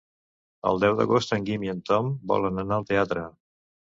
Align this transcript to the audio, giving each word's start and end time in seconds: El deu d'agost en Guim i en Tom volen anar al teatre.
El 0.69 0.79
deu 0.83 0.95
d'agost 0.99 1.35
en 1.37 1.43
Guim 1.49 1.67
i 1.67 1.69
en 1.75 1.83
Tom 1.91 2.09
volen 2.33 2.61
anar 2.63 2.79
al 2.81 2.87
teatre. 2.93 3.27